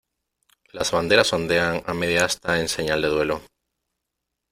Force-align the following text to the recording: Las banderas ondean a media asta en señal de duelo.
Las 0.71 0.91
banderas 0.91 1.31
ondean 1.31 1.83
a 1.85 1.93
media 1.93 2.25
asta 2.25 2.59
en 2.59 2.67
señal 2.69 3.03
de 3.03 3.09
duelo. 3.09 3.43